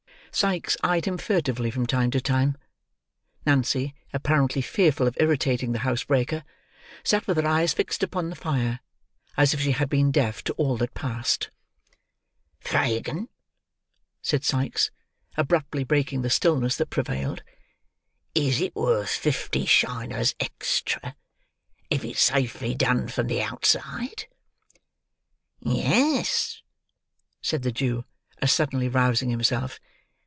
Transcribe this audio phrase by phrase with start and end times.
[0.33, 2.55] Sikes eyed him furtively from time to time.
[3.45, 6.45] Nancy, apparently fearful of irritating the housebreaker,
[7.03, 8.79] sat with her eyes fixed upon the fire,
[9.35, 11.49] as if she had been deaf to all that passed.
[12.61, 13.27] "Fagin,"
[14.21, 14.89] said Sikes,
[15.35, 17.43] abruptly breaking the stillness that prevailed;
[18.33, 21.13] "is it worth fifty shiners extra,
[21.89, 24.27] if it's safely done from the outside?"
[25.59, 26.61] "Yes,"
[27.41, 28.05] said the Jew,
[28.41, 29.77] as suddenly rousing himself.